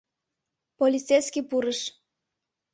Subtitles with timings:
[0.77, 1.79] Полицейский пурыш: